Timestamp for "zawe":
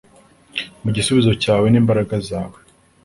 2.29-2.57